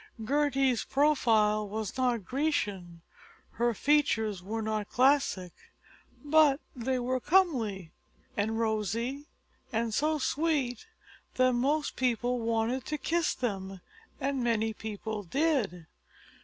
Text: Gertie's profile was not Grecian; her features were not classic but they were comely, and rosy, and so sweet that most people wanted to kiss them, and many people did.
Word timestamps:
Gertie's 0.25 0.83
profile 0.83 1.69
was 1.69 1.95
not 1.95 2.25
Grecian; 2.25 3.03
her 3.51 3.75
features 3.75 4.41
were 4.41 4.63
not 4.63 4.89
classic 4.89 5.51
but 6.25 6.59
they 6.75 6.97
were 6.97 7.19
comely, 7.19 7.91
and 8.35 8.59
rosy, 8.59 9.27
and 9.71 9.93
so 9.93 10.17
sweet 10.17 10.87
that 11.35 11.53
most 11.53 11.95
people 11.95 12.39
wanted 12.39 12.83
to 12.87 12.97
kiss 12.97 13.35
them, 13.35 13.79
and 14.19 14.43
many 14.43 14.73
people 14.73 15.21
did. 15.21 15.85